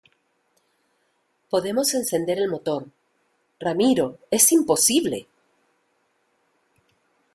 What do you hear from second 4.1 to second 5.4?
es imposible.